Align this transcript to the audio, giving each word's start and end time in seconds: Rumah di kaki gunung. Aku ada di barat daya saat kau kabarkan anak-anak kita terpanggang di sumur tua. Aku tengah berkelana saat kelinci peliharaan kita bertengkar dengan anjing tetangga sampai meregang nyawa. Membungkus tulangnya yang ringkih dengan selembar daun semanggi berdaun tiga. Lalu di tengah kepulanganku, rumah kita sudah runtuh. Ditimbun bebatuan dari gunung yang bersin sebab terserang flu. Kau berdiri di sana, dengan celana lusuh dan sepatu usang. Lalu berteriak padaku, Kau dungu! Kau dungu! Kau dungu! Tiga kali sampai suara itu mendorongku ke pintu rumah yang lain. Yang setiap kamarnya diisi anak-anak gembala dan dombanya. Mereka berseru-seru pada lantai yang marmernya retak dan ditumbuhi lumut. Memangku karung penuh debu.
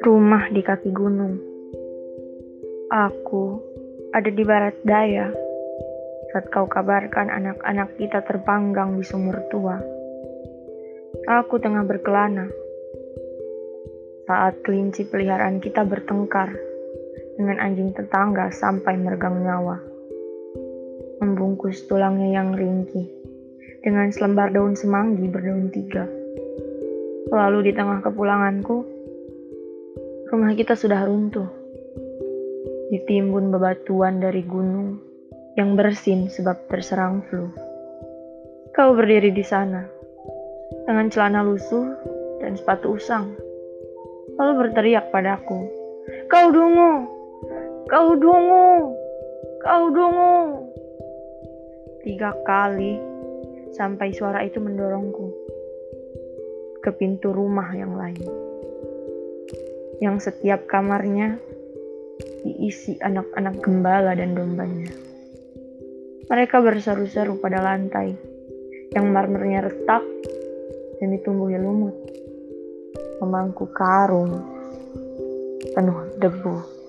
Rumah 0.00 0.48
di 0.48 0.64
kaki 0.64 0.96
gunung. 0.96 1.36
Aku 2.88 3.60
ada 4.16 4.32
di 4.32 4.40
barat 4.48 4.80
daya 4.80 5.28
saat 6.32 6.48
kau 6.48 6.64
kabarkan 6.64 7.28
anak-anak 7.28 8.00
kita 8.00 8.24
terpanggang 8.24 8.96
di 8.96 9.04
sumur 9.04 9.36
tua. 9.52 9.76
Aku 11.28 11.60
tengah 11.60 11.84
berkelana 11.84 12.48
saat 14.24 14.64
kelinci 14.64 15.04
peliharaan 15.04 15.60
kita 15.60 15.84
bertengkar 15.84 16.48
dengan 17.36 17.60
anjing 17.60 17.92
tetangga 17.92 18.48
sampai 18.56 18.96
meregang 18.96 19.36
nyawa. 19.36 19.84
Membungkus 21.20 21.84
tulangnya 21.84 22.40
yang 22.40 22.56
ringkih 22.56 23.04
dengan 23.84 24.08
selembar 24.08 24.48
daun 24.48 24.72
semanggi 24.72 25.28
berdaun 25.28 25.68
tiga. 25.68 26.08
Lalu 27.28 27.68
di 27.68 27.72
tengah 27.76 28.00
kepulanganku, 28.00 28.99
rumah 30.30 30.54
kita 30.54 30.78
sudah 30.78 31.02
runtuh. 31.10 31.50
Ditimbun 32.94 33.50
bebatuan 33.50 34.22
dari 34.22 34.46
gunung 34.46 35.02
yang 35.58 35.74
bersin 35.74 36.30
sebab 36.30 36.70
terserang 36.70 37.26
flu. 37.26 37.50
Kau 38.70 38.94
berdiri 38.94 39.34
di 39.34 39.42
sana, 39.42 39.82
dengan 40.86 41.10
celana 41.10 41.42
lusuh 41.42 41.82
dan 42.38 42.54
sepatu 42.54 42.94
usang. 42.94 43.34
Lalu 44.38 44.52
berteriak 44.70 45.10
padaku, 45.10 45.66
Kau 46.30 46.54
dungu! 46.54 47.10
Kau 47.90 48.14
dungu! 48.14 48.94
Kau 49.66 49.84
dungu! 49.90 50.34
Tiga 52.06 52.38
kali 52.46 53.02
sampai 53.74 54.14
suara 54.14 54.46
itu 54.46 54.62
mendorongku 54.62 55.26
ke 56.86 56.90
pintu 56.94 57.34
rumah 57.34 57.74
yang 57.74 57.98
lain. 57.98 58.50
Yang 60.00 60.32
setiap 60.32 60.64
kamarnya 60.64 61.36
diisi 62.40 62.96
anak-anak 63.04 63.60
gembala 63.60 64.16
dan 64.16 64.32
dombanya. 64.32 64.88
Mereka 66.30 66.62
berseru-seru 66.64 67.36
pada 67.36 67.60
lantai 67.60 68.16
yang 68.96 69.12
marmernya 69.12 69.68
retak 69.68 70.02
dan 70.98 71.08
ditumbuhi 71.12 71.60
lumut. 71.60 71.94
Memangku 73.20 73.68
karung 73.76 74.40
penuh 75.76 76.16
debu. 76.16 76.79